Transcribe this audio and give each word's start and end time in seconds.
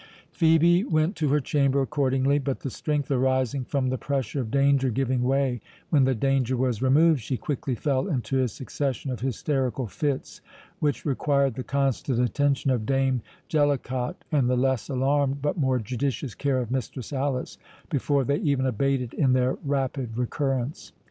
Phœbe 0.33 0.83
went 0.89 1.15
to 1.17 1.29
her 1.29 1.39
chamber 1.39 1.79
accordingly; 1.79 2.39
but 2.39 2.61
the 2.61 2.71
strength 2.71 3.11
arising 3.11 3.63
from 3.65 3.89
the 3.89 3.99
pressure 3.99 4.41
of 4.41 4.49
danger 4.49 4.89
giving 4.89 5.21
way 5.21 5.61
when 5.91 6.05
the 6.05 6.15
danger 6.15 6.57
was 6.57 6.81
removed, 6.81 7.19
she 7.21 7.37
quickly 7.37 7.75
fell 7.75 8.07
into 8.07 8.41
a 8.41 8.47
succession 8.47 9.11
of 9.11 9.19
hysterical 9.19 9.85
fits, 9.85 10.41
which 10.79 11.05
required 11.05 11.53
the 11.53 11.63
constant 11.63 12.17
attention 12.19 12.71
of 12.71 12.87
Dame 12.87 13.21
Jellicot, 13.47 14.15
and 14.31 14.49
the 14.49 14.57
less 14.57 14.89
alarmed, 14.89 15.39
but 15.39 15.55
more 15.59 15.77
judicious 15.77 16.33
care 16.33 16.57
of 16.57 16.71
Mistress 16.71 17.13
Alice, 17.13 17.59
before 17.91 18.23
they 18.23 18.37
even 18.37 18.65
abated 18.65 19.13
in 19.13 19.33
their 19.33 19.59
rapid 19.63 20.17
recurrence. 20.17 20.93